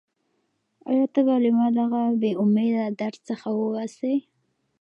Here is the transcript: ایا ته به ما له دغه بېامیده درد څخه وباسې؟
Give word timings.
ایا 0.89 1.05
ته 1.13 1.19
به 1.25 1.35
ما 1.57 1.65
له 1.75 1.75
دغه 1.79 2.01
بېامیده 2.21 2.85
درد 2.99 3.17
څخه 3.29 3.47
وباسې؟ 3.59 4.13